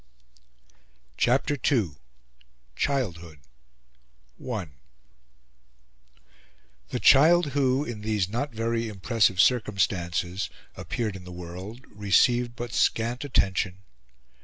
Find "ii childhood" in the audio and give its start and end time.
1.71-3.41